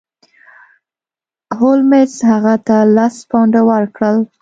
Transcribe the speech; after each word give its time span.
هولمز 1.57 2.13
هغه 2.31 2.55
ته 2.67 2.77
لس 2.95 3.15
پونډه 3.29 3.61
ورکړل. 3.71 4.17